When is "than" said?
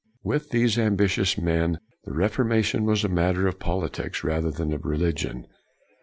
4.49-4.73